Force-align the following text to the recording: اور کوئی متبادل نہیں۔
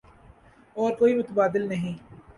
اور 0.75 0.91
کوئی 0.93 1.15
متبادل 1.15 1.67
نہیں۔ 1.69 1.95